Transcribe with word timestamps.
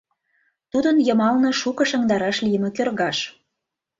Тудын 0.71 0.97
йымалне 1.07 1.51
шуко 1.61 1.83
шыҥдараш 1.89 2.37
лийме 2.45 2.69
кӧргаш. 2.77 3.17